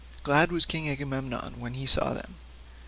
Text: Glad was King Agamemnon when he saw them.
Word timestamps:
Glad 0.23 0.51
was 0.51 0.65
King 0.65 0.89
Agamemnon 0.89 1.59
when 1.59 1.75
he 1.75 1.85
saw 1.85 2.13
them. 2.15 2.37